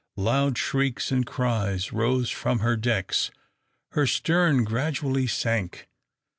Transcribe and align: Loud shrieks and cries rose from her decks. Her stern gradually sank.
Loud 0.17 0.57
shrieks 0.57 1.11
and 1.11 1.27
cries 1.27 1.93
rose 1.93 2.31
from 2.31 2.57
her 2.57 2.75
decks. 2.75 3.29
Her 3.91 4.07
stern 4.07 4.63
gradually 4.63 5.27
sank. 5.27 5.89